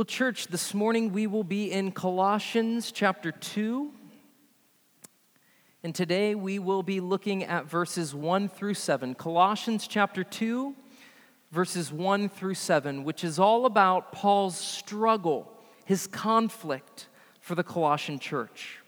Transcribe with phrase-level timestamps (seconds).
[0.00, 3.92] Well, church, this morning we will be in Colossians chapter 2.
[5.82, 9.14] And today we will be looking at verses 1 through 7.
[9.14, 10.74] Colossians chapter 2,
[11.52, 15.52] verses 1 through 7, which is all about Paul's struggle,
[15.84, 17.08] his conflict
[17.42, 18.78] for the Colossian church.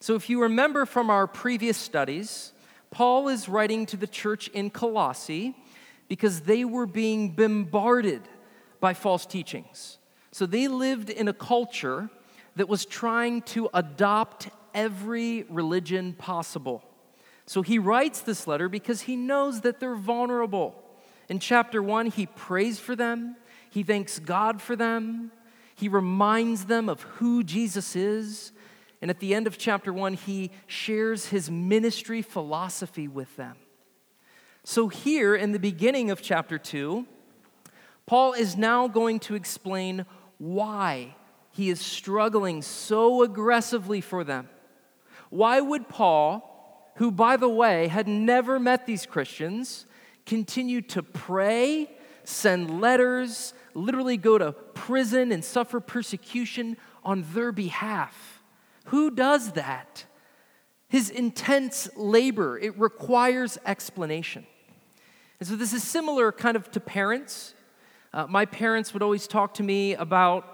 [0.00, 2.52] So, if you remember from our previous studies,
[2.90, 5.54] Paul is writing to the church in Colossae
[6.08, 8.22] because they were being bombarded
[8.80, 9.97] by false teachings.
[10.38, 12.10] So, they lived in a culture
[12.54, 16.84] that was trying to adopt every religion possible.
[17.46, 20.80] So, he writes this letter because he knows that they're vulnerable.
[21.28, 23.34] In chapter one, he prays for them,
[23.68, 25.32] he thanks God for them,
[25.74, 28.52] he reminds them of who Jesus is.
[29.02, 33.56] And at the end of chapter one, he shares his ministry philosophy with them.
[34.62, 37.08] So, here in the beginning of chapter two,
[38.06, 40.06] Paul is now going to explain
[40.38, 41.14] why
[41.50, 44.48] he is struggling so aggressively for them.
[45.30, 49.86] Why would Paul, who, by the way, had never met these Christians,
[50.24, 51.90] continue to pray,
[52.24, 58.42] send letters, literally go to prison and suffer persecution on their behalf.
[58.86, 60.04] Who does that?
[60.88, 64.46] His intense labor, it requires explanation.
[65.40, 67.54] And so this is similar kind of to parents.
[68.18, 70.44] Uh, my parents would always talk to me about,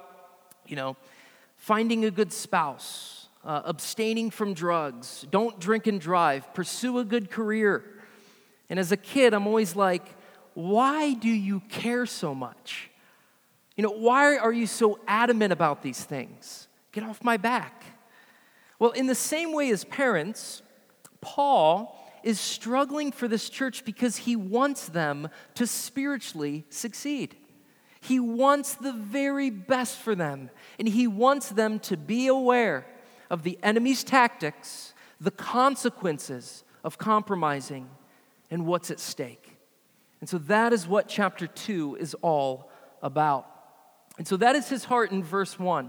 [0.66, 0.98] you know,
[1.56, 7.30] finding a good spouse, uh, abstaining from drugs, don't drink and drive, pursue a good
[7.30, 7.82] career.
[8.68, 10.06] And as a kid, I'm always like,
[10.52, 12.90] why do you care so much?
[13.76, 16.68] You know, why are you so adamant about these things?
[16.92, 17.82] Get off my back.
[18.78, 20.60] Well, in the same way as parents,
[21.22, 27.36] Paul is struggling for this church because he wants them to spiritually succeed.
[28.04, 32.86] He wants the very best for them, and he wants them to be aware
[33.30, 37.88] of the enemy's tactics, the consequences of compromising,
[38.50, 39.56] and what's at stake.
[40.20, 42.70] And so that is what chapter 2 is all
[43.02, 43.46] about.
[44.18, 45.88] And so that is his heart in verse 1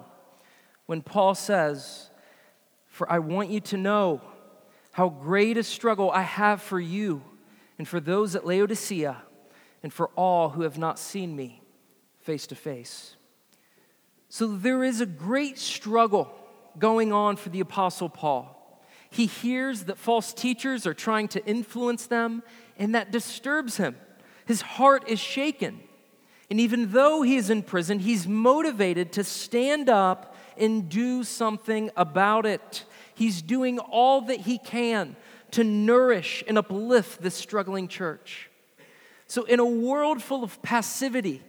[0.86, 2.12] when Paul says,
[2.88, 4.22] For I want you to know
[4.94, 7.24] how great a struggle I have for you
[7.78, 9.22] and for those at Laodicea
[9.84, 11.62] and for all who have not seen me
[12.26, 13.16] face to face.
[14.30, 16.34] So there is a great struggle
[16.80, 18.82] going on for the Apostle Paul.
[19.12, 22.42] He hears that false teachers are trying to influence them,
[22.80, 23.96] and that disturbs him.
[24.48, 25.80] His heart is shaken.
[26.50, 31.92] And even though he is in prison, he's motivated to stand up and do something
[31.96, 32.86] about it.
[33.14, 35.16] He's doing all that he can
[35.52, 38.50] to nourish and uplift this struggling church.
[39.28, 41.44] So, in a world full of passivity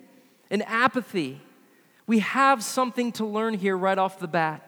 [0.51, 1.41] and apathy,
[2.07, 4.62] we have something to learn here right off the bat.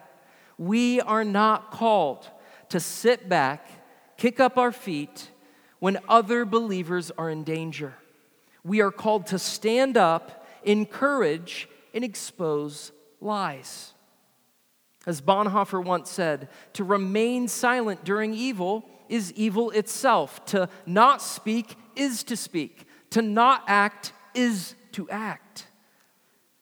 [0.57, 2.29] We are not called
[2.69, 3.65] to sit back,
[4.17, 5.31] kick up our feet
[5.79, 7.93] when other believers are in danger.
[8.63, 12.91] We are called to stand up, encourage, and expose
[13.21, 13.93] lies.
[15.07, 20.45] As Bonhoeffer once said, to remain silent during evil is evil itself.
[20.47, 22.85] To not speak is to speak.
[23.11, 25.67] To not act is to act.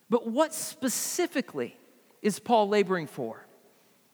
[0.09, 1.77] But what specifically
[2.21, 3.45] is Paul laboring for?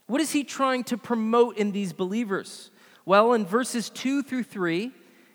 [0.08, 2.72] What is he trying to promote in these believers?
[3.06, 4.92] Well, in verses 2 through 3,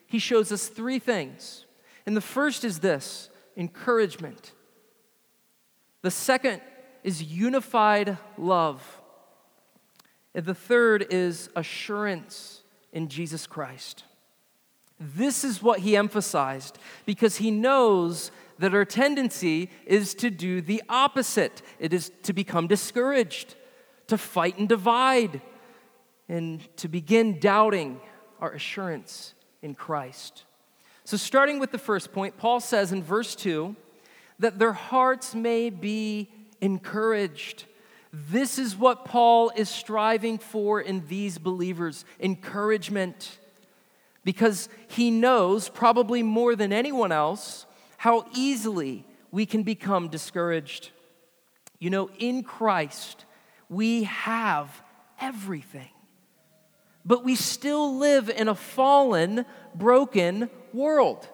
[0.06, 1.66] he shows us three things.
[2.06, 4.52] And the first is this encouragement.
[6.02, 6.60] The second
[7.02, 9.02] is unified love.
[10.34, 14.04] And the third is assurance in Jesus Christ.
[15.00, 20.82] This is what he emphasized because he knows that our tendency is to do the
[20.88, 21.62] opposite.
[21.78, 23.54] It is to become discouraged,
[24.08, 25.40] to fight and divide,
[26.28, 28.00] and to begin doubting
[28.40, 30.44] our assurance in Christ.
[31.04, 33.74] So, starting with the first point, Paul says in verse 2
[34.40, 36.30] that their hearts may be
[36.60, 37.64] encouraged.
[38.12, 43.38] This is what Paul is striving for in these believers encouragement.
[44.24, 47.64] Because he knows, probably more than anyone else,
[47.98, 50.90] how easily we can become discouraged.
[51.78, 53.26] You know, in Christ,
[53.68, 54.82] we have
[55.20, 55.90] everything.
[57.04, 61.28] But we still live in a fallen, broken world.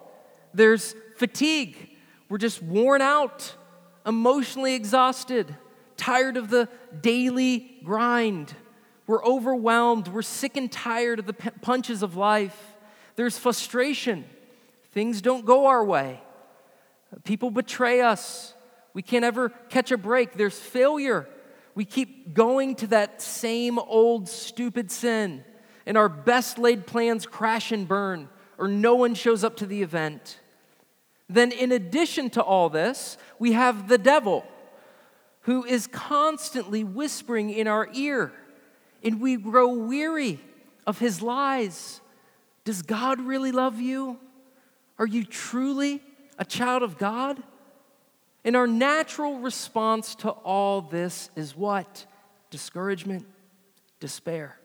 [0.54, 1.76] There's fatigue.
[2.28, 3.54] We're just worn out,
[4.06, 5.54] emotionally exhausted,
[5.96, 6.68] tired of the
[7.00, 8.54] daily grind.
[9.06, 10.08] We're overwhelmed.
[10.08, 12.58] We're sick and tired of the punches of life.
[13.16, 14.24] There's frustration.
[14.92, 16.20] Things don't go our way.
[17.22, 18.54] People betray us.
[18.92, 20.32] We can't ever catch a break.
[20.32, 21.28] There's failure.
[21.74, 25.44] We keep going to that same old stupid sin,
[25.86, 28.28] and our best laid plans crash and burn,
[28.58, 30.40] or no one shows up to the event.
[31.28, 34.44] Then, in addition to all this, we have the devil
[35.42, 38.32] who is constantly whispering in our ear,
[39.02, 40.40] and we grow weary
[40.86, 42.00] of his lies.
[42.64, 44.18] Does God really love you?
[44.98, 46.02] Are you truly
[46.38, 47.42] a child of God?
[48.44, 52.06] And our natural response to all this is what?
[52.50, 53.26] Discouragement,
[54.00, 54.58] despair.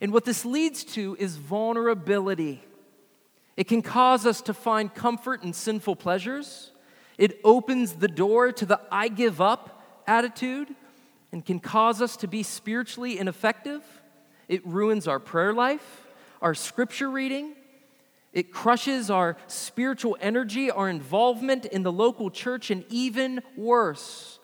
[0.00, 2.62] And what this leads to is vulnerability.
[3.56, 6.70] It can cause us to find comfort in sinful pleasures.
[7.16, 10.68] It opens the door to the I give up attitude
[11.32, 13.82] and can cause us to be spiritually ineffective.
[14.46, 16.06] It ruins our prayer life,
[16.40, 17.54] our scripture reading,
[18.32, 24.38] it crushes our spiritual energy, our involvement in the local church, and even worse,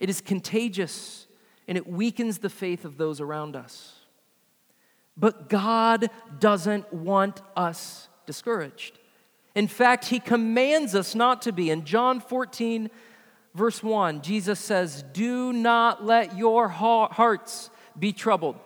[0.00, 1.26] it is contagious
[1.66, 3.94] and it weakens the faith of those around us.
[5.16, 8.98] But God doesn't want us discouraged.
[9.54, 11.70] In fact, He commands us not to be.
[11.70, 12.90] In John 14,
[13.54, 18.56] verse 1, Jesus says, Do not let your hearts be troubled,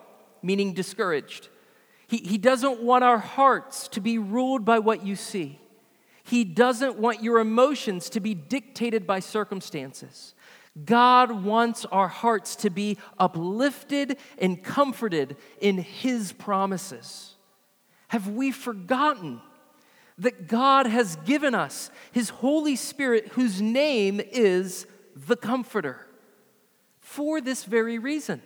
[0.43, 1.49] meaning discouraged.
[2.13, 5.59] He, he doesn't want our hearts to be ruled by what you see.
[6.23, 10.35] He doesn't want your emotions to be dictated by circumstances.
[10.85, 17.35] God wants our hearts to be uplifted and comforted in His promises.
[18.09, 19.41] Have we forgotten
[20.19, 24.87] that God has given us His Holy Spirit, whose name is
[25.17, 26.07] the Comforter,
[27.01, 28.43] for this very reason?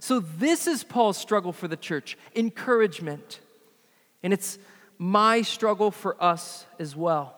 [0.00, 3.40] So, this is Paul's struggle for the church encouragement.
[4.22, 4.58] And it's
[4.98, 7.36] my struggle for us as well.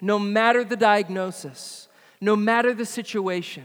[0.00, 1.88] No matter the diagnosis,
[2.20, 3.64] no matter the situation,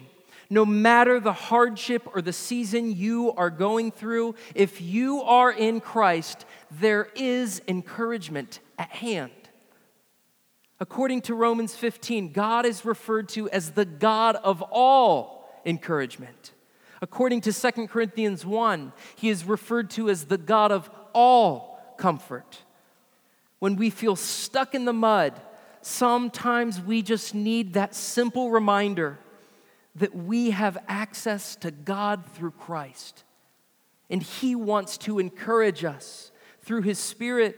[0.49, 5.79] no matter the hardship or the season you are going through, if you are in
[5.79, 9.31] Christ, there is encouragement at hand.
[10.79, 16.53] According to Romans 15, God is referred to as the God of all encouragement.
[17.01, 22.63] According to 2 Corinthians 1, he is referred to as the God of all comfort.
[23.59, 25.39] When we feel stuck in the mud,
[25.81, 29.19] sometimes we just need that simple reminder
[29.95, 33.23] that we have access to God through Christ.
[34.09, 36.31] And He wants to encourage us
[36.61, 37.57] through His Spirit,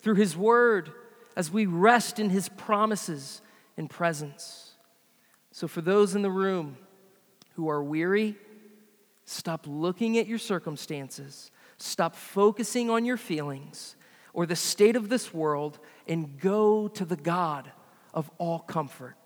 [0.00, 0.92] through His Word,
[1.36, 3.40] as we rest in His promises
[3.76, 4.72] and presence.
[5.50, 6.76] So, for those in the room
[7.54, 8.36] who are weary,
[9.32, 11.50] Stop looking at your circumstances.
[11.78, 13.96] Stop focusing on your feelings
[14.34, 17.72] or the state of this world and go to the God
[18.12, 19.16] of all comfort.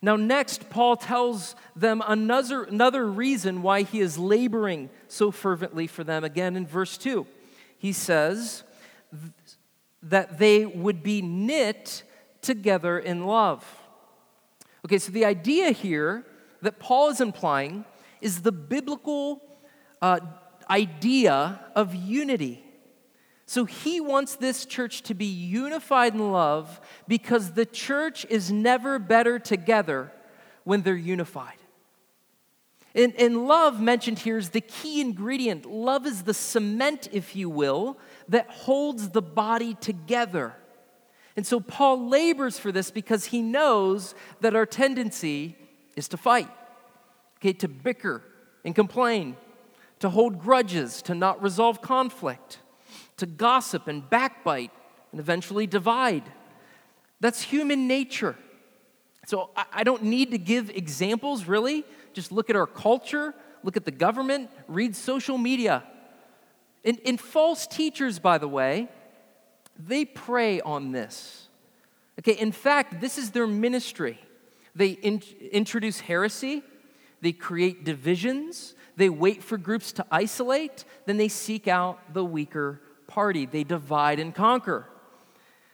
[0.00, 6.04] Now, next, Paul tells them another, another reason why he is laboring so fervently for
[6.04, 6.22] them.
[6.22, 7.26] Again, in verse 2,
[7.76, 8.62] he says
[10.04, 12.04] that they would be knit
[12.42, 13.64] together in love.
[14.84, 16.24] Okay, so the idea here
[16.62, 17.84] that Paul is implying
[18.24, 19.42] is the biblical
[20.00, 20.18] uh,
[20.70, 22.64] idea of unity.
[23.44, 28.98] So he wants this church to be unified in love because the church is never
[28.98, 30.10] better together
[30.64, 31.58] when they're unified.
[32.94, 35.66] And, and, love mentioned here is the key ingredient.
[35.66, 40.54] Love is the cement, if you will, that holds the body together.
[41.36, 45.56] And so Paul labors for this because he knows that our tendency
[45.96, 46.48] is to fight
[47.44, 48.22] okay, to bicker
[48.64, 49.36] and complain,
[49.98, 52.58] to hold grudges, to not resolve conflict,
[53.18, 54.70] to gossip and backbite
[55.12, 56.24] and eventually divide.
[57.20, 58.34] That's human nature.
[59.26, 61.84] So I don't need to give examples, really.
[62.14, 65.84] Just look at our culture, look at the government, read social media.
[66.82, 68.88] And, and false teachers, by the way,
[69.78, 71.48] they prey on this.
[72.20, 74.18] Okay, in fact, this is their ministry.
[74.74, 76.62] They in, introduce heresy,
[77.24, 82.82] they create divisions, they wait for groups to isolate, then they seek out the weaker
[83.06, 83.46] party.
[83.46, 84.86] They divide and conquer.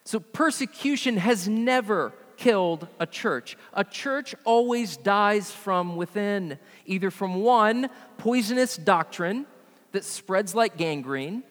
[0.04, 3.56] So persecution has never killed a church.
[3.74, 9.44] A church always dies from within, either from one, poisonous doctrine
[9.92, 11.42] that spreads like gangrene,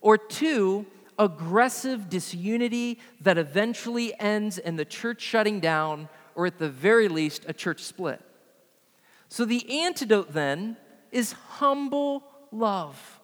[0.00, 0.86] or two,
[1.18, 7.44] aggressive disunity that eventually ends in the church shutting down, or at the very least,
[7.46, 8.20] a church split.
[9.32, 10.76] So the antidote then
[11.10, 13.18] is humble love.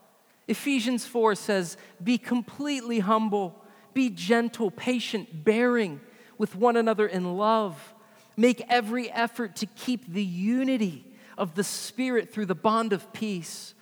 [0.47, 3.63] Ephesians 4 says, Be completely humble,
[3.93, 6.01] be gentle, patient, bearing
[6.39, 7.95] with one another in love.
[8.39, 11.05] Make every effort to keep the unity
[11.37, 13.75] of the Spirit through the bond of peace.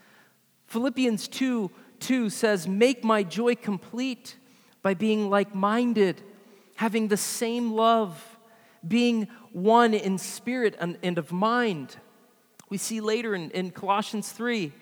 [0.67, 4.35] Philippians 2 2 says, Make my joy complete
[4.83, 6.23] by being like minded,
[6.75, 8.37] having the same love,
[8.87, 11.99] being one in spirit and, of mind.
[12.69, 14.73] We see later in, in Colossians 3,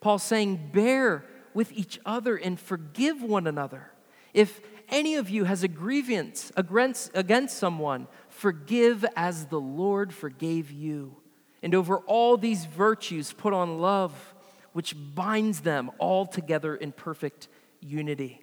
[0.00, 1.24] Paul saying, Bear
[1.54, 3.90] with each other and forgive one another.
[4.32, 10.70] If any of you has a grievance against, against someone, forgive as the Lord forgave
[10.70, 11.16] you.
[11.62, 14.34] And over all these virtues, put on love,
[14.72, 17.48] which binds them all together in perfect
[17.80, 18.42] unity.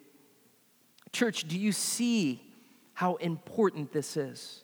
[1.12, 2.42] Church, do you see
[2.94, 4.64] how important this is?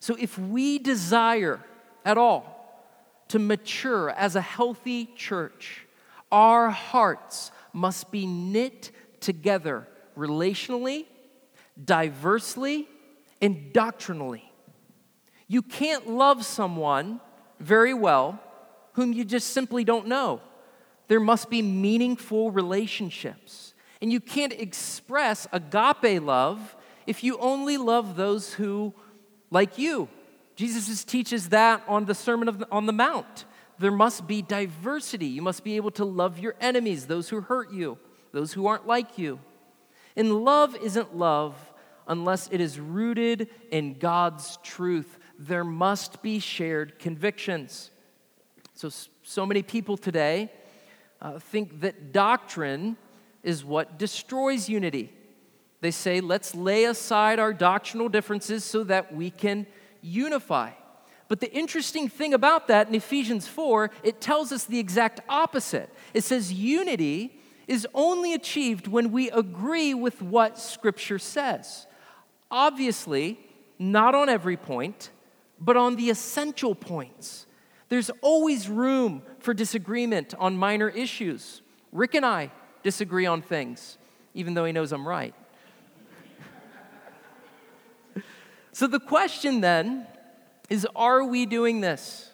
[0.00, 1.60] So, if we desire
[2.04, 2.61] at all
[3.32, 5.86] to mature as a healthy church,
[6.30, 11.06] our hearts must be knit together relationally,
[11.82, 12.86] diversely,
[13.40, 14.52] and doctrinally.
[15.48, 17.22] You can't love someone
[17.58, 18.38] very well
[18.92, 20.42] whom you just simply don't know.
[21.08, 23.72] There must be meaningful relationships.
[24.02, 28.92] And you can't express agape love if you only love those who
[29.50, 30.10] like you.
[30.56, 33.46] Jesus teaches that on the Sermon on the Mount.
[33.78, 35.26] There must be diversity.
[35.26, 37.98] You must be able to love your enemies, those who hurt you,
[38.32, 39.40] those who aren't like you.
[40.14, 41.56] And love isn't love
[42.06, 45.18] unless it is rooted in God's truth.
[45.38, 47.90] There must be shared convictions.
[48.74, 48.90] So,
[49.22, 50.50] so many people today
[51.20, 52.96] uh, think that doctrine
[53.42, 55.12] is what destroys unity.
[55.80, 59.66] They say, let's lay aside our doctrinal differences so that we can
[60.02, 60.70] unify.
[61.28, 65.88] But the interesting thing about that in Ephesians 4, it tells us the exact opposite.
[66.12, 71.86] It says unity is only achieved when we agree with what Scripture says.
[72.50, 73.38] Obviously,
[73.78, 75.10] not on every point,
[75.58, 77.46] but on the essential points.
[77.88, 81.62] There's always room for disagreement on minor issues.
[81.92, 82.50] Rick and I
[82.82, 83.96] disagree on things,
[84.34, 85.34] even though he knows I'm right.
[88.72, 90.06] So the question then
[90.68, 92.30] is are we doing this?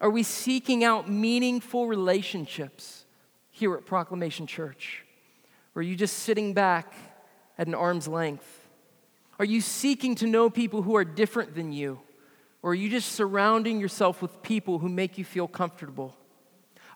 [0.00, 3.04] Are we seeking out meaningful relationships
[3.50, 5.04] here at Proclamation Church?
[5.74, 6.92] Or are you just sitting back
[7.58, 8.68] at an arm's length?
[9.38, 12.00] Are you seeking to know people who are different than you?
[12.62, 16.16] Or are you just surrounding yourself with people who make you feel comfortable?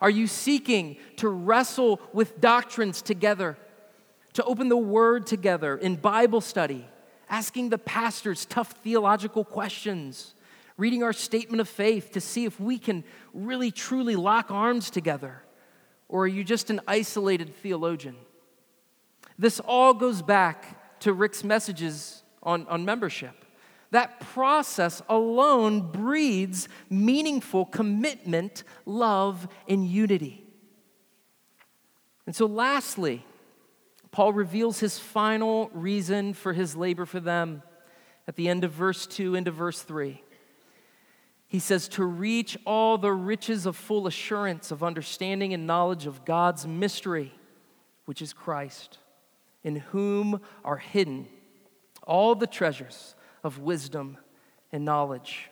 [0.00, 3.58] Are you seeking to wrestle with doctrines together,
[4.34, 6.86] to open the Word together in Bible study,
[7.28, 10.34] asking the pastors tough theological questions,
[10.76, 15.42] reading our statement of faith to see if we can really truly lock arms together?
[16.08, 18.16] Or are you just an isolated theologian?
[19.38, 23.44] This all goes back to Rick's messages on, on membership.
[23.90, 30.44] That process alone breeds meaningful commitment, love, and unity.
[32.26, 33.24] And so, lastly,
[34.10, 37.62] Paul reveals his final reason for his labor for them
[38.26, 40.22] at the end of verse 2 into verse 3.
[41.46, 46.24] He says, To reach all the riches of full assurance of understanding and knowledge of
[46.24, 47.32] God's mystery,
[48.04, 48.98] which is Christ,
[49.64, 51.26] in whom are hidden
[52.08, 54.16] all the treasures of wisdom
[54.72, 55.50] and knowledge.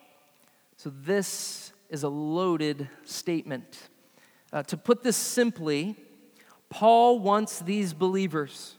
[0.77, 3.89] So, this is a loaded statement.
[4.53, 5.97] Uh, to put this simply,
[6.69, 8.77] Paul wants these believers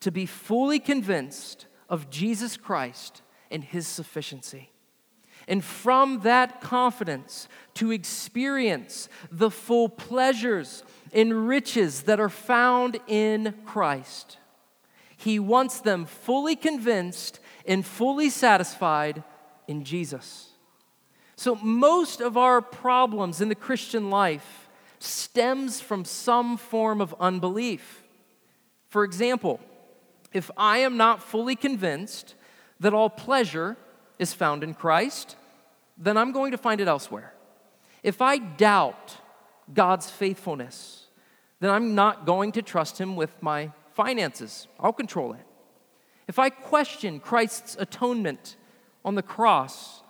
[0.00, 4.70] to be fully convinced of Jesus Christ and his sufficiency.
[5.46, 13.54] And from that confidence, to experience the full pleasures and riches that are found in
[13.64, 14.36] Christ.
[15.16, 19.22] He wants them fully convinced and fully satisfied
[19.66, 20.50] in Jesus.
[21.34, 24.67] So, most of our problems in the Christian life
[24.98, 28.02] stems from some form of unbelief.
[28.88, 29.60] For example,
[30.32, 32.34] if I am not fully convinced
[32.80, 33.76] that all pleasure
[34.18, 35.36] is found in Christ,
[35.96, 37.32] then I'm going to find it elsewhere.
[38.02, 39.16] If I doubt
[39.72, 41.06] God's faithfulness,
[41.60, 44.68] then I'm not going to trust Him with my finances.
[44.78, 45.44] I'll control it.
[46.28, 48.56] If I question Christ's atonement
[49.04, 50.02] on the cross,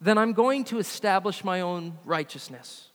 [0.00, 2.90] then I'm going to establish my own righteousness.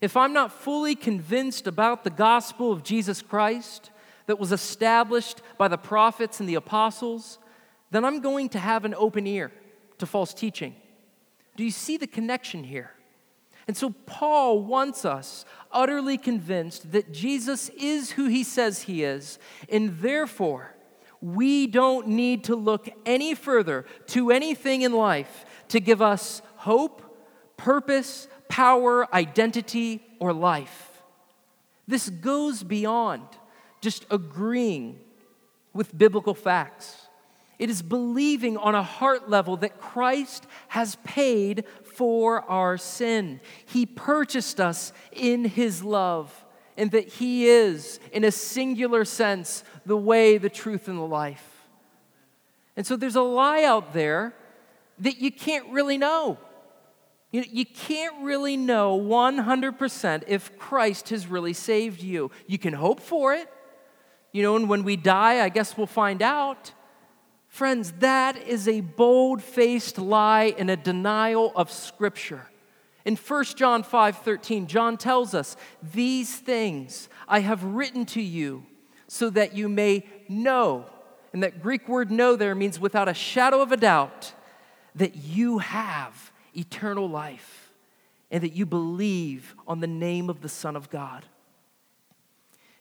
[0.00, 3.90] If I'm not fully convinced about the gospel of Jesus Christ
[4.26, 7.38] that was established by the prophets and the apostles,
[7.90, 9.52] then I'm going to have an open ear
[9.98, 10.74] to false teaching.
[11.56, 12.92] Do you see the connection here?
[13.66, 19.38] And so Paul wants us utterly convinced that Jesus is who he says he is,
[19.68, 20.76] and therefore
[21.20, 27.02] we don't need to look any further to anything in life to give us hope,
[27.56, 31.02] purpose, power, identity, or life.
[31.88, 33.22] This goes beyond
[33.80, 34.98] just agreeing
[35.72, 37.06] with biblical facts.
[37.58, 43.40] It is believing on a heart level that Christ has paid for our sin.
[43.64, 46.44] He purchased us in His love,
[46.76, 51.66] and that He is, in a singular sense, the way, the truth, and the life.
[52.76, 54.34] And so there's a lie out there
[54.98, 56.38] that you can't really know.
[57.32, 62.30] You, you can't really know 100% if Christ has really saved you.
[62.46, 63.48] You can hope for it.
[64.32, 66.72] You know, and when we die, I guess we'll find out.
[67.48, 72.46] Friends, that is a bold faced lie and a denial of Scripture.
[73.04, 78.66] In 1 John 5 13, John tells us, These things I have written to you
[79.08, 80.86] so that you may know.
[81.32, 84.32] And that Greek word know there means without a shadow of a doubt
[84.96, 87.72] that you have eternal life
[88.30, 91.24] and that you believe on the name of the Son of God.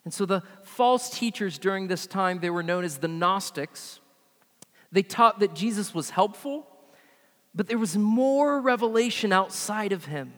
[0.03, 3.99] And so the false teachers during this time, they were known as the Gnostics.
[4.91, 6.67] They taught that Jesus was helpful,
[7.53, 10.33] but there was more revelation outside of him.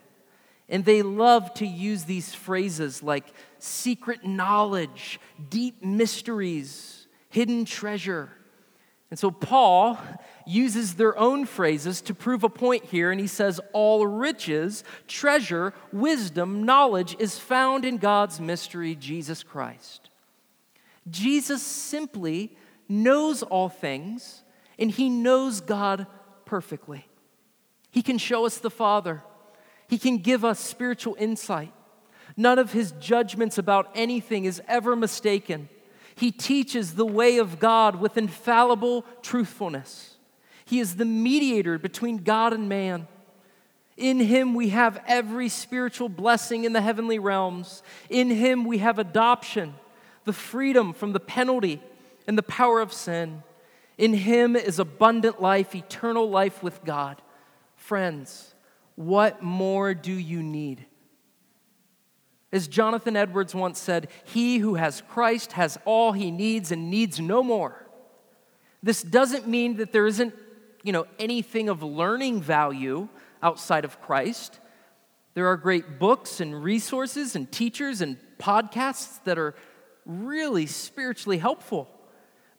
[0.69, 3.25] And they loved to use these phrases like
[3.59, 8.29] secret knowledge, deep mysteries, hidden treasure.
[9.09, 9.97] And so Paul
[10.45, 15.73] uses their own phrases to prove a point here, and he says, All riches, treasure,
[15.93, 20.09] wisdom, knowledge is found in God's mystery, Jesus Christ.
[21.09, 22.55] Jesus simply
[22.89, 24.43] knows all things
[24.79, 26.07] and he knows God
[26.45, 27.07] perfectly.
[27.91, 29.23] He can show us the Father,
[29.87, 31.73] he can give us spiritual insight.
[32.35, 35.69] None of his judgments about anything is ever mistaken.
[36.17, 40.15] He teaches the way of God with infallible truthfulness.
[40.65, 43.07] He is the mediator between God and man.
[43.97, 47.83] In him we have every spiritual blessing in the heavenly realms.
[48.09, 49.75] In him we have adoption,
[50.25, 51.83] the freedom from the penalty
[52.27, 53.43] and the power of sin.
[53.99, 57.21] In him is abundant life, eternal life with God.
[57.75, 58.55] Friends,
[58.95, 60.87] what more do you need?
[62.51, 67.19] As Jonathan Edwards once said, he who has Christ has all he needs and needs
[67.19, 67.85] no more.
[68.81, 70.33] This doesn't mean that there isn't,
[70.83, 73.09] you know, anything of learning value
[73.43, 74.59] outside of Christ.
[75.33, 79.53] There are great books and resources and teachers and podcasts that are
[80.05, 81.89] really spiritually helpful.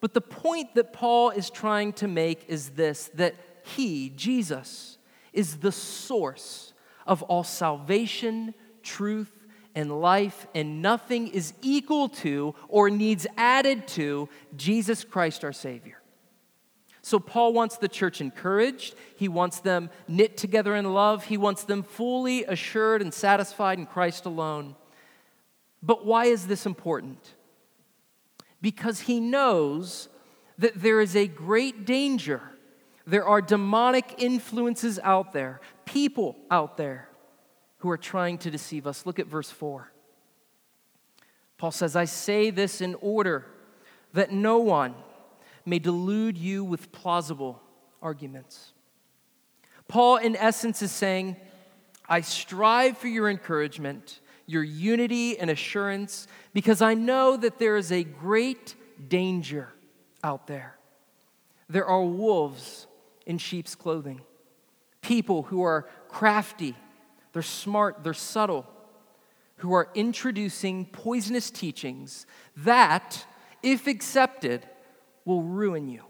[0.00, 4.98] But the point that Paul is trying to make is this that he, Jesus,
[5.32, 6.72] is the source
[7.06, 9.32] of all salvation, truth,
[9.78, 16.00] and life, and nothing is equal to or needs added to Jesus Christ our Savior.
[17.00, 18.94] So, Paul wants the church encouraged.
[19.16, 21.24] He wants them knit together in love.
[21.24, 24.74] He wants them fully assured and satisfied in Christ alone.
[25.82, 27.34] But why is this important?
[28.60, 30.08] because he knows
[30.58, 32.40] that there is a great danger.
[33.06, 37.07] There are demonic influences out there, people out there
[37.78, 39.06] who are trying to deceive us.
[39.06, 39.90] Look at verse 4.
[41.56, 43.46] Paul says, I say this in order
[44.12, 44.94] that no one
[45.64, 47.60] may delude you with plausible
[48.00, 48.72] arguments.
[49.86, 51.36] Paul, in essence, is saying,
[52.08, 57.92] I strive for your encouragement your unity and assurance, because I know that there is
[57.92, 58.74] a great
[59.06, 59.68] danger
[60.24, 60.76] out there.
[61.68, 62.86] There are wolves
[63.26, 64.22] in sheep's clothing,
[65.02, 66.74] people who are crafty,
[67.38, 68.66] they're smart, they're subtle,
[69.58, 73.24] who are introducing poisonous teachings that,
[73.62, 74.66] if accepted,
[75.24, 76.02] will ruin you.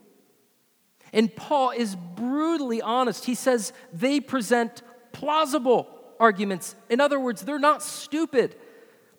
[1.12, 3.26] And Paul is brutally honest.
[3.26, 4.80] He says they present
[5.12, 5.86] plausible
[6.18, 6.74] arguments.
[6.88, 8.56] In other words, they're not stupid.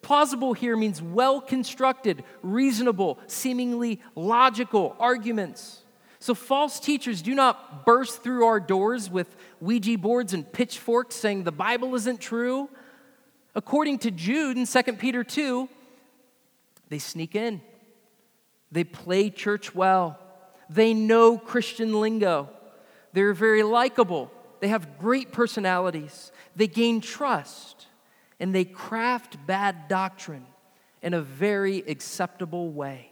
[0.02, 5.84] Plausible here means well constructed, reasonable, seemingly logical arguments.
[6.22, 11.44] So, false teachers do not burst through our doors with Ouija boards and pitchforks saying
[11.44, 12.70] the Bible isn't true.
[13.56, 15.70] According to Jude in 2 Peter 2,
[16.90, 17.62] they sneak in,
[18.72, 20.20] they play church well,
[20.70, 22.50] they know Christian lingo,
[23.14, 24.30] they're very likable,
[24.60, 27.88] they have great personalities, they gain trust,
[28.40, 30.46] and they craft bad doctrine
[31.02, 33.12] in a very acceptable way.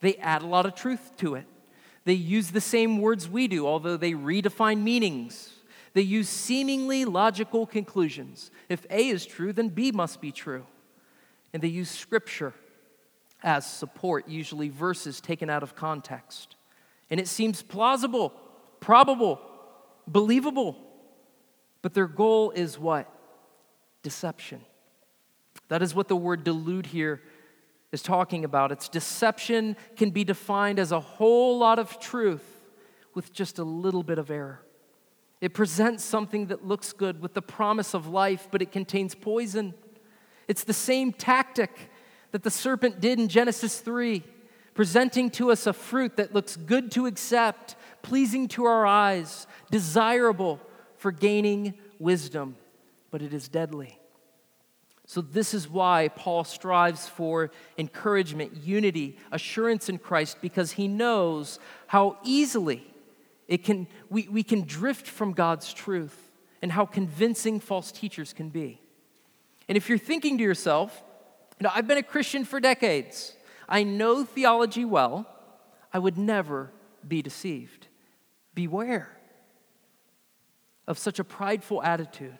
[0.00, 1.46] They add a lot of truth to it.
[2.06, 5.50] They use the same words we do, although they redefine meanings.
[5.92, 8.52] They use seemingly logical conclusions.
[8.68, 10.64] If A is true, then B must be true.
[11.52, 12.54] And they use scripture
[13.42, 16.54] as support, usually verses taken out of context.
[17.10, 18.32] And it seems plausible,
[18.78, 19.40] probable,
[20.06, 20.76] believable.
[21.82, 23.12] But their goal is what?
[24.04, 24.60] Deception.
[25.66, 27.20] That is what the word delude here
[27.92, 28.72] is talking about.
[28.72, 32.44] Its deception can be defined as a whole lot of truth
[33.14, 34.60] with just a little bit of error.
[35.40, 39.74] It presents something that looks good with the promise of life, but it contains poison.
[40.48, 41.90] It's the same tactic
[42.32, 44.22] that the serpent did in Genesis 3,
[44.74, 50.60] presenting to us a fruit that looks good to accept, pleasing to our eyes, desirable
[50.96, 52.56] for gaining wisdom,
[53.10, 53.98] but it is deadly.
[55.08, 61.60] So, this is why Paul strives for encouragement, unity, assurance in Christ, because he knows
[61.86, 62.84] how easily
[63.46, 68.48] it can, we, we can drift from God's truth and how convincing false teachers can
[68.48, 68.80] be.
[69.68, 71.02] And if you're thinking to yourself,
[71.60, 73.36] you know, I've been a Christian for decades,
[73.68, 75.26] I know theology well,
[75.92, 76.72] I would never
[77.06, 77.86] be deceived.
[78.54, 79.16] Beware
[80.88, 82.38] of such a prideful attitude.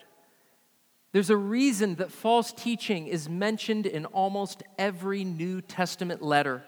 [1.16, 6.62] There's a reason that false teaching is mentioned in almost every New Testament letter.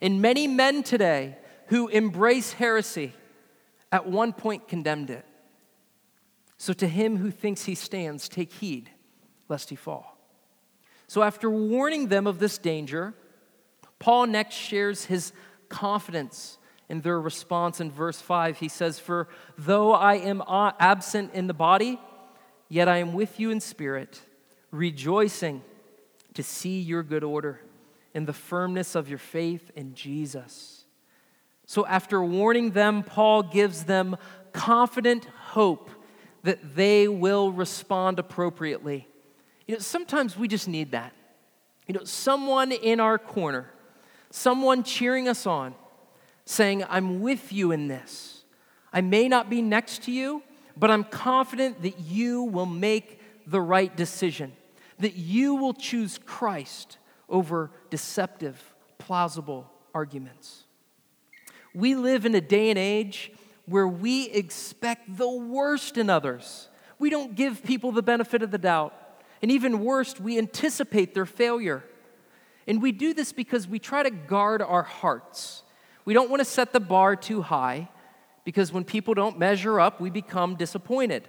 [0.00, 1.38] And many men today
[1.68, 3.12] who embrace heresy
[3.92, 5.24] at one point condemned it.
[6.56, 8.90] So to him who thinks he stands, take heed
[9.48, 10.18] lest he fall.
[11.06, 13.14] So after warning them of this danger,
[14.00, 15.32] Paul next shares his
[15.68, 18.58] confidence in their response in verse 5.
[18.58, 22.00] He says, For though I am uh, absent in the body,
[22.68, 24.20] yet I am with you in spirit,
[24.70, 25.62] rejoicing
[26.34, 27.60] to see your good order
[28.14, 30.84] and the firmness of your faith in Jesus.
[31.66, 34.16] So, after warning them, Paul gives them
[34.52, 35.90] confident hope
[36.42, 39.06] that they will respond appropriately.
[39.66, 41.12] You know, sometimes we just need that.
[41.86, 43.70] You know, someone in our corner,
[44.30, 45.74] someone cheering us on,
[46.44, 48.44] saying, I'm with you in this.
[48.92, 50.42] I may not be next to you,
[50.78, 54.52] but I'm confident that you will make the right decision,
[54.98, 60.64] that you will choose Christ over deceptive, plausible arguments.
[61.74, 63.32] We live in a day and age
[63.66, 66.68] where we expect the worst in others.
[66.98, 68.94] We don't give people the benefit of the doubt.
[69.42, 71.84] And even worse, we anticipate their failure.
[72.66, 75.62] And we do this because we try to guard our hearts.
[76.04, 77.88] We don't want to set the bar too high
[78.48, 81.28] because when people don't measure up, we become disappointed.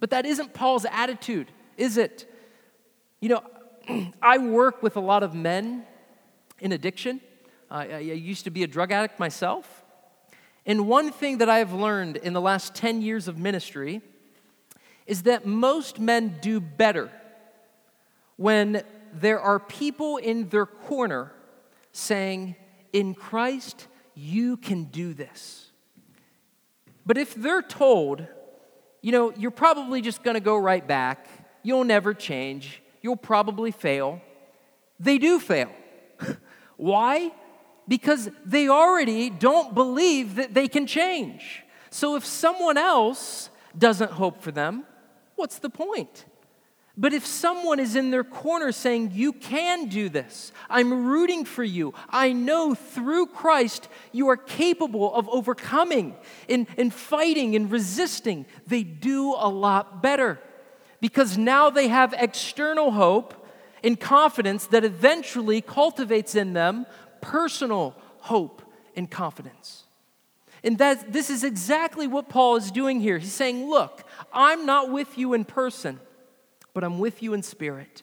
[0.00, 2.30] But that isn't Paul's attitude, is it?
[3.20, 3.42] You know,
[4.20, 5.86] I work with a lot of men
[6.60, 7.22] in addiction.
[7.70, 9.82] Uh, I used to be a drug addict myself.
[10.66, 14.02] And one thing that I have learned in the last 10 years of ministry
[15.06, 17.10] is that most men do better
[18.36, 21.32] when there are people in their corner
[21.92, 22.56] saying,
[22.92, 25.65] In Christ, you can do this.
[27.06, 28.26] But if they're told,
[29.00, 31.28] you know, you're probably just going to go right back,
[31.62, 34.20] you'll never change, you'll probably fail,
[34.98, 35.70] they do fail.
[36.76, 37.32] Why?
[37.86, 41.62] Because they already don't believe that they can change.
[41.90, 44.84] So if someone else doesn't hope for them,
[45.36, 46.24] what's the point?
[46.98, 51.64] But if someone is in their corner saying, You can do this, I'm rooting for
[51.64, 56.16] you, I know through Christ you are capable of overcoming
[56.48, 60.38] and, and fighting and resisting, they do a lot better.
[61.00, 63.46] Because now they have external hope
[63.84, 66.86] and confidence that eventually cultivates in them
[67.20, 68.62] personal hope
[68.96, 69.84] and confidence.
[70.64, 73.18] And that, this is exactly what Paul is doing here.
[73.18, 76.00] He's saying, Look, I'm not with you in person
[76.76, 78.02] but I'm with you in spirit.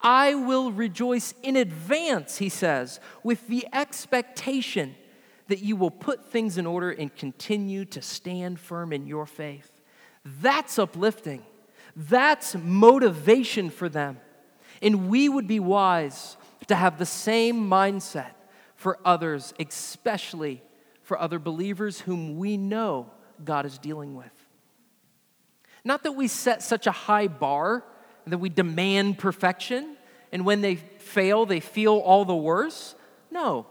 [0.00, 4.94] I will rejoice in advance, he says, with the expectation
[5.48, 9.70] that you will put things in order and continue to stand firm in your faith.
[10.24, 11.42] That's uplifting.
[11.94, 14.18] That's motivation for them.
[14.80, 18.32] And we would be wise to have the same mindset
[18.76, 20.62] for others, especially
[21.02, 23.10] for other believers whom we know
[23.44, 24.32] God is dealing with.
[25.84, 27.84] Not that we set such a high bar
[28.26, 29.96] that we demand perfection,
[30.32, 32.94] and when they fail, they feel all the worse.
[33.30, 33.66] No,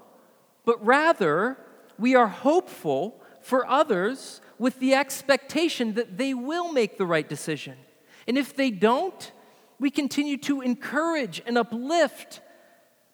[0.64, 1.58] but rather,
[1.98, 7.78] we are hopeful for others with the expectation that they will make the right decision.
[8.28, 9.32] And if they don't,
[9.80, 12.42] we continue to encourage and uplift,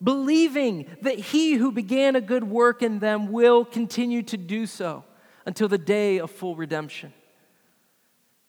[0.02, 5.04] believing that He who began a good work in them will continue to do so
[5.46, 7.14] until the day of full redemption.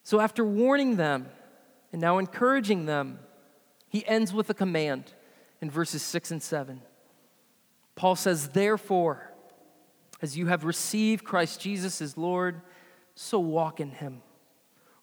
[0.02, 1.28] So, after warning them,
[1.92, 3.18] and now encouraging them,
[3.88, 5.12] he ends with a command
[5.61, 6.81] in verses 6 and 7.
[7.94, 9.31] Paul says, Therefore,
[10.22, 12.62] as you have received Christ Jesus as Lord,
[13.14, 14.22] so walk in him,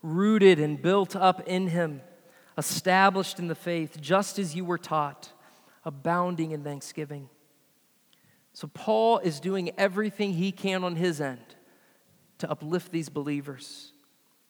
[0.01, 2.01] rooted and built up in Him,
[2.57, 5.31] established in the faith, just as you were taught,
[5.85, 7.29] abounding in thanksgiving.
[8.53, 11.55] So, Paul is doing everything he can on his end
[12.39, 13.93] to uplift these believers.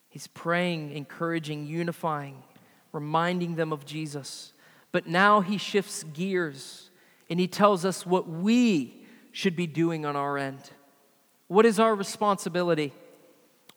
[0.10, 2.44] He's praying, encouraging, unifying,
[2.92, 4.54] reminding them of Jesus.
[4.92, 6.90] But now he shifts gears
[7.30, 10.72] and he tells us what we should be doing on our end.
[11.48, 12.94] What is our responsibility?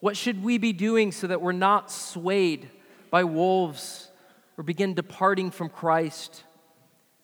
[0.01, 2.68] What should we be doing so that we're not swayed
[3.11, 4.11] by wolves
[4.57, 6.45] or begin departing from Christ?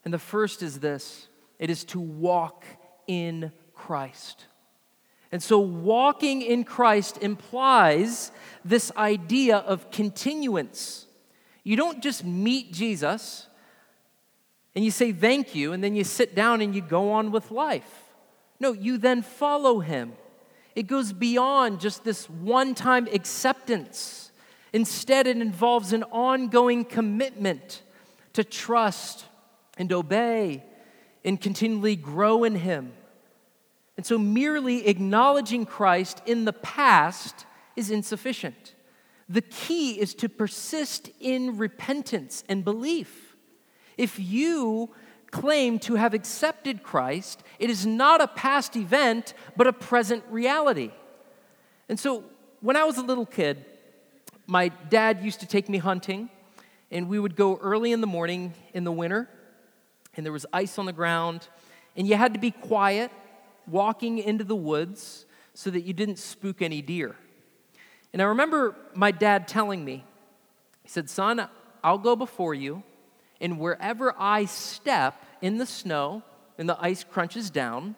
[0.04, 2.64] And the first is this it is to walk
[3.06, 4.44] in Christ.
[5.30, 8.32] And so, walking in Christ implies
[8.64, 11.06] this idea of continuance.
[11.64, 13.48] You don't just meet Jesus
[14.78, 17.50] and you say thank you, and then you sit down and you go on with
[17.50, 18.12] life.
[18.60, 20.12] No, you then follow him.
[20.76, 24.30] It goes beyond just this one time acceptance.
[24.72, 27.82] Instead, it involves an ongoing commitment
[28.34, 29.24] to trust
[29.76, 30.62] and obey
[31.24, 32.92] and continually grow in him.
[33.98, 38.76] And so, merely acknowledging Christ in the past is insufficient.
[39.28, 43.34] The key is to persist in repentance and belief.
[43.96, 44.94] If you
[45.32, 50.92] claim to have accepted Christ, it is not a past event, but a present reality.
[51.88, 52.22] And so,
[52.60, 53.64] when I was a little kid,
[54.46, 56.30] my dad used to take me hunting,
[56.92, 59.28] and we would go early in the morning in the winter,
[60.14, 61.48] and there was ice on the ground,
[61.96, 63.10] and you had to be quiet
[63.70, 67.16] walking into the woods so that you didn't spook any deer.
[68.12, 70.04] And I remember my dad telling me,
[70.82, 71.48] he said, Son,
[71.82, 72.82] I'll go before you,
[73.40, 76.22] and wherever I step in the snow
[76.56, 77.94] and the ice crunches down,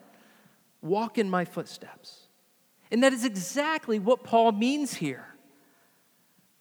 [0.83, 2.29] walk in my footsteps.
[2.91, 5.27] And that is exactly what Paul means here.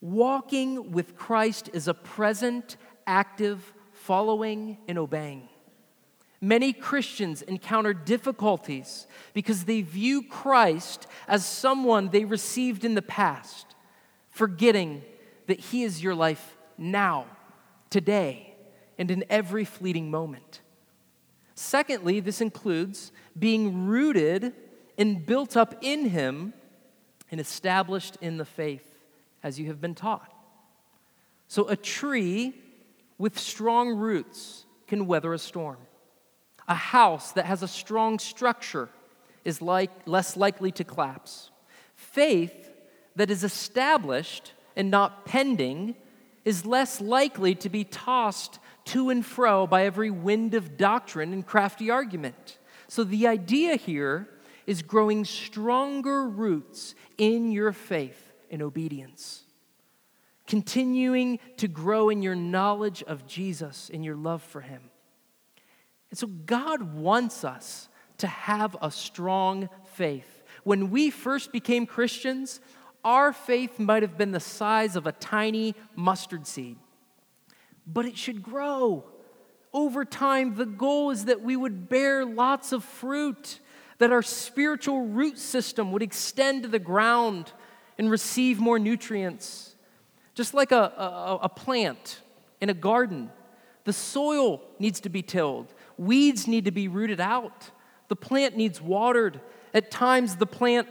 [0.01, 5.49] Walking with Christ is a present, active following and obeying.
[6.41, 13.75] Many Christians encounter difficulties because they view Christ as someone they received in the past,
[14.29, 15.01] forgetting
[15.47, 17.25] that He is your life now,
[17.89, 18.55] today,
[18.97, 20.61] and in every fleeting moment.
[21.55, 24.53] Secondly, this includes being rooted
[24.97, 26.53] and built up in Him
[27.31, 28.85] and established in the faith
[29.43, 30.33] as you have been taught.
[31.49, 32.53] So, a tree
[33.17, 35.77] with strong roots can weather a storm.
[36.69, 38.89] A house that has a strong structure
[39.43, 41.49] is like, less likely to collapse.
[41.95, 42.69] Faith
[43.15, 45.95] that is established and not pending
[46.45, 51.45] is less likely to be tossed to and fro by every wind of doctrine and
[51.45, 52.57] crafty argument.
[52.87, 54.29] So the idea here
[54.65, 59.43] is growing stronger roots in your faith and obedience.
[60.47, 64.88] Continuing to grow in your knowledge of Jesus and your love for Him.
[66.09, 70.43] And so God wants us to have a strong faith.
[70.63, 72.59] When we first became Christians,
[73.03, 76.77] our faith might have been the size of a tiny mustard seed,
[77.87, 79.05] but it should grow.
[79.71, 83.59] Over time, the goal is that we would bear lots of fruit,
[83.99, 87.53] that our spiritual root system would extend to the ground
[87.97, 89.75] and receive more nutrients.
[90.33, 92.21] Just like a, a, a plant
[92.61, 93.29] in a garden,
[93.83, 97.71] the soil needs to be tilled, Weeds need to be rooted out.
[98.07, 99.41] The plant needs watered.
[99.73, 100.87] At times, the plant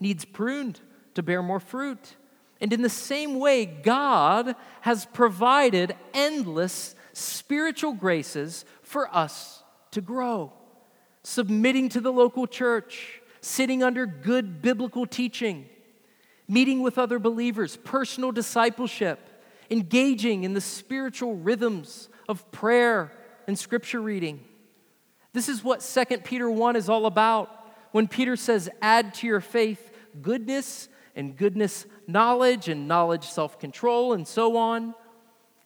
[0.00, 0.80] needs pruned
[1.14, 2.16] to bear more fruit.
[2.60, 10.52] And in the same way, God has provided endless spiritual graces for us to grow.
[11.22, 15.64] Submitting to the local church, sitting under good biblical teaching,
[16.46, 19.20] meeting with other believers, personal discipleship,
[19.70, 23.10] engaging in the spiritual rhythms of prayer
[23.46, 24.44] and scripture reading.
[25.32, 27.50] This is what 2 Peter 1 is all about.
[27.92, 34.12] When Peter says, add to your faith goodness, and goodness knowledge, and knowledge self control,
[34.12, 34.94] and so on.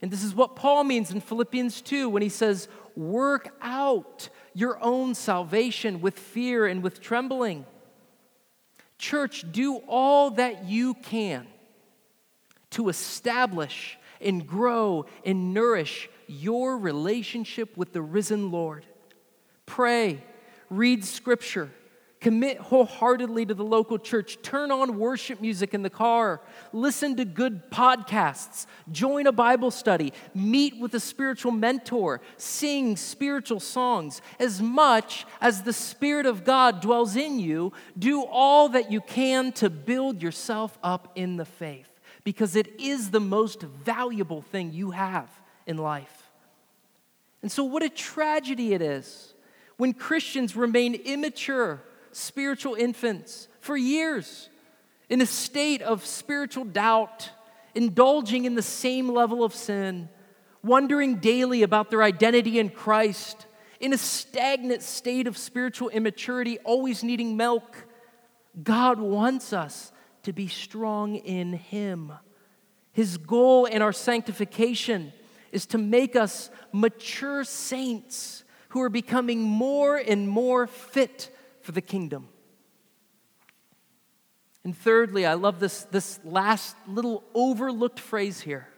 [0.01, 4.83] And this is what Paul means in Philippians 2 when he says, work out your
[4.83, 7.67] own salvation with fear and with trembling.
[8.99, 11.47] Church, do all that you can
[12.71, 18.87] to establish and grow and nourish your relationship with the risen Lord.
[19.67, 20.23] Pray,
[20.71, 21.71] read scripture,
[22.21, 26.41] commit wholeheartedly to the local church, turn on worship music in the car,
[26.73, 33.61] listen to good podcasts, join a Bible study, meet with a spiritual mentor, sing spiritual
[33.61, 34.21] songs.
[34.38, 39.53] As much as the Spirit of God dwells in you, do all that you can
[39.53, 41.88] to build yourself up in the faith
[42.25, 45.31] because it is the most valuable thing you have
[45.69, 46.31] in life.
[47.43, 49.35] And so, what a tragedy it is
[49.77, 54.49] when Christians remain immature, spiritual infants for years
[55.09, 57.31] in a state of spiritual doubt,
[57.75, 60.09] indulging in the same level of sin,
[60.65, 63.47] wondering daily about their identity in Christ,
[63.79, 67.87] in a stagnant state of spiritual immaturity, always needing milk.
[68.61, 69.93] God wants us
[70.25, 72.13] to be strong in Him.
[72.93, 75.13] His goal in our sanctification
[75.53, 81.31] is to make us mature saints who are becoming more and more fit
[81.63, 82.29] for the kingdom.
[84.65, 88.69] And thirdly, I love this, this last little overlooked phrase here,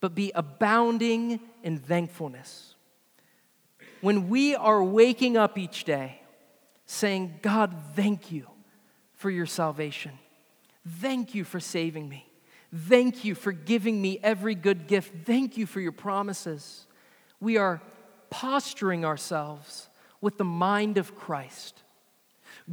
[0.00, 2.74] but be abounding in thankfulness.
[4.02, 6.20] When we are waking up each day
[6.84, 8.46] saying, God, thank you
[9.14, 10.12] for your salvation.
[10.86, 12.25] Thank you for saving me.
[12.76, 15.24] Thank you for giving me every good gift.
[15.24, 16.86] Thank you for your promises.
[17.40, 17.80] We are
[18.28, 19.88] posturing ourselves
[20.20, 21.82] with the mind of Christ.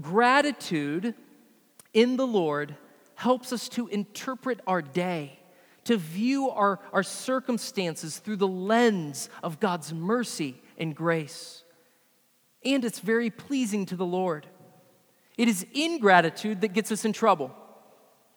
[0.02, 1.16] Gratitude
[1.94, 2.76] in the Lord
[3.16, 5.40] helps us to interpret our day,
[5.86, 11.64] to view our, our circumstances through the lens of God's mercy and grace.
[12.66, 14.48] And it's very pleasing to the Lord.
[15.38, 17.56] It is ingratitude that gets us in trouble.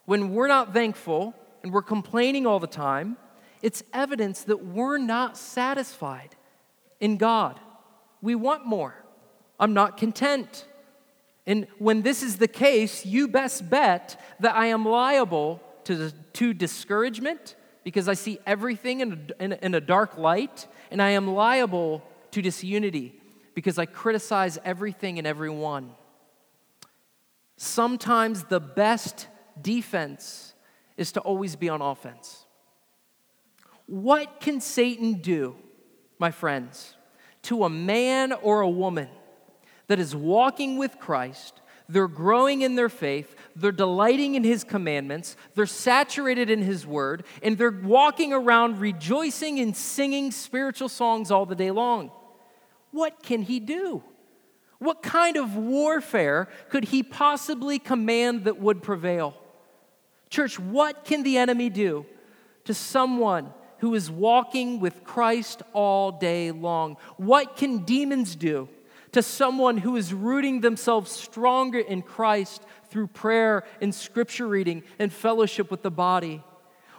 [0.05, 1.35] When we're not thankful
[1.67, 3.17] and we're complaining all the time,
[3.61, 6.37] it's evidence that we're not satisfied
[7.01, 7.59] in God.
[8.23, 8.95] We want more.
[9.59, 10.65] I'm not content.
[11.45, 16.55] And when this is the case, you best bet that I am liable to, to
[16.55, 21.35] discouragement because I see everything in a, in, in a dark light, and I am
[21.35, 23.21] liable to disunity
[23.57, 25.95] because I criticize everything and everyone.
[27.57, 29.27] Sometimes the best
[29.61, 30.46] defense
[30.97, 32.45] is to always be on offense.
[33.87, 35.57] What can Satan do,
[36.19, 36.95] my friends,
[37.43, 39.09] to a man or a woman
[39.87, 45.37] that is walking with Christ, they're growing in their faith, they're delighting in His commandments,
[45.55, 51.47] they're saturated in His word, and they're walking around rejoicing and singing spiritual songs all
[51.47, 52.11] the day long.
[52.91, 54.03] What can He do?
[54.79, 59.35] What kind of warfare could He possibly command that would prevail?
[60.31, 62.07] Church, what can the enemy do
[62.65, 66.97] to someone who is walking with Christ all day long?
[67.17, 68.69] What can demons do
[69.13, 75.13] to someone who is rooting themselves stronger in Christ through prayer and scripture reading and
[75.13, 76.43] fellowship with the body?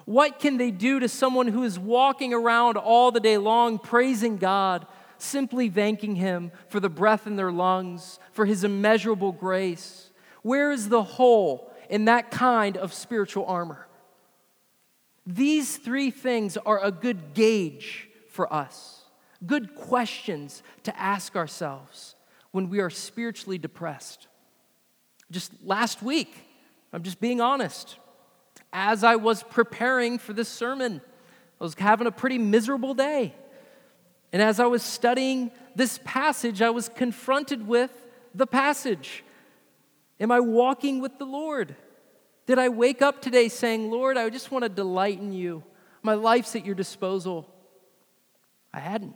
[0.06, 4.38] What can they do to someone who is walking around all the day long praising
[4.38, 4.88] God,
[5.18, 10.10] simply thanking Him for the breath in their lungs, for His immeasurable grace?
[10.44, 13.88] Where is the hole in that kind of spiritual armor?
[15.26, 18.98] These three things are a good gauge for us
[19.46, 22.16] good questions to ask ourselves
[22.52, 24.28] when we are spiritually depressed.
[25.30, 26.34] Just last week,
[26.92, 27.98] I'm just being honest,
[28.74, 31.02] as I was preparing for this sermon,
[31.60, 33.36] I was having a pretty miserable day.
[34.34, 37.92] And as I was studying this passage, I was confronted with
[38.34, 39.24] the passage.
[40.20, 41.76] Am I walking with the Lord?
[42.46, 45.64] Did I wake up today saying, Lord, I just want to delight in you?
[46.02, 47.54] My life's at your disposal.
[48.74, 49.16] I hadn't.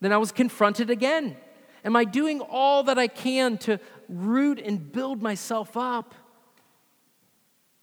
[0.00, 1.36] Then I was confronted again.
[1.84, 3.78] Am I doing all that I can to
[4.08, 6.14] root and build myself up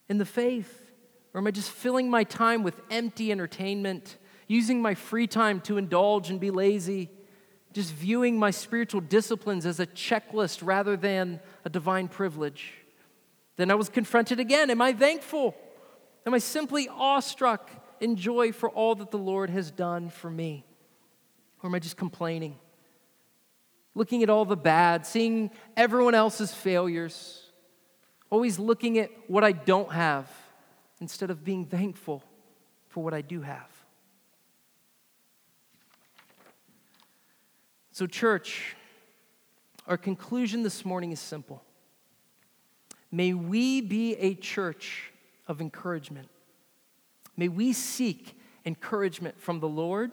[0.09, 0.91] in the faith?
[1.33, 5.77] Or am I just filling my time with empty entertainment, using my free time to
[5.77, 7.09] indulge and be lazy,
[7.73, 12.73] just viewing my spiritual disciplines as a checklist rather than a divine privilege?
[13.55, 14.69] Then I was confronted again.
[14.69, 15.55] Am I thankful?
[16.25, 20.65] Am I simply awestruck in joy for all that the Lord has done for me?
[21.61, 22.57] Or am I just complaining?
[23.95, 27.43] Looking at all the bad, seeing everyone else's failures,
[28.29, 30.27] always looking at what I don't have
[30.99, 32.23] instead of being thankful
[32.89, 33.72] for what I do have.
[37.93, 38.75] So, church,
[39.85, 41.61] our conclusion this morning is simple.
[43.11, 45.11] May we be a church
[45.47, 46.27] of encouragement.
[47.37, 48.35] May we seek
[48.65, 50.11] encouragement from the Lord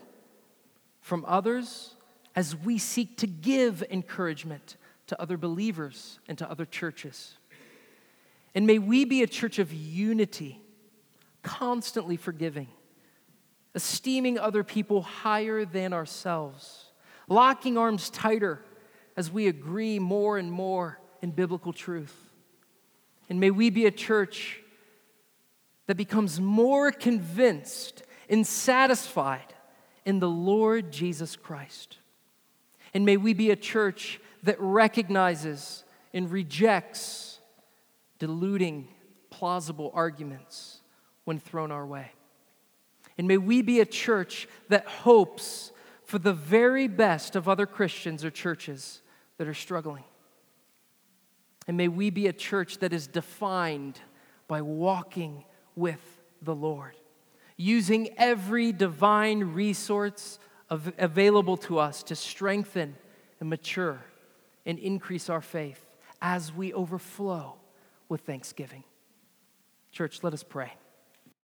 [1.01, 1.95] from others
[2.37, 4.77] as we seek to give encouragement
[5.07, 7.39] to other believers and to other churches.
[8.55, 10.61] And may we be a church of unity,
[11.43, 12.69] constantly forgiving,
[13.75, 16.90] esteeming other people higher than ourselves,
[17.31, 18.63] locking arms tighter
[19.17, 22.15] as we agree more and more in biblical truth.
[23.31, 24.61] And may we be a church
[25.87, 29.55] that becomes more convinced and satisfied
[30.05, 31.99] in the Lord Jesus Christ.
[32.93, 37.39] And may we be a church that recognizes and rejects
[38.19, 38.89] deluding,
[39.31, 40.81] plausible arguments
[41.25, 42.11] when thrown our way.
[43.17, 45.73] And may we be a church that hopes
[46.11, 49.01] for the very best of other Christians or churches
[49.39, 50.03] that are struggling.
[51.69, 54.01] And may we be a church that is defined
[54.49, 55.45] by walking
[55.77, 56.01] with
[56.43, 56.97] the Lord,
[57.57, 62.97] using every divine resource av- available to us to strengthen
[63.39, 64.01] and mature
[64.67, 65.87] and increase our faith
[66.21, 67.55] as we overflow
[68.09, 68.83] with thanksgiving.
[69.93, 70.73] Church, let us pray.